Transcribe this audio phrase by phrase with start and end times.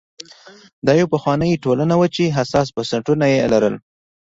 [0.85, 3.75] دا یوه پخوانۍ ټولنه وه چې حساس بنسټونه یې لرل